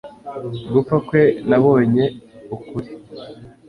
[0.73, 2.05] gupfa kwe nabonye
[2.55, 2.89] ukuri